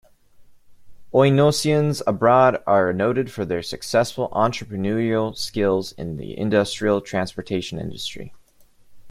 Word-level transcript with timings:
Oinoussians 1.13 2.01
abroad 2.07 2.63
are 2.65 2.91
noted 2.91 3.31
for 3.31 3.45
their 3.45 3.61
successful 3.61 4.29
entrepreneurial 4.29 5.37
skills 5.37 5.91
in 5.91 6.17
the 6.17 6.35
industrial 6.35 7.01
transportation 7.01 7.77
industry. 7.77 8.33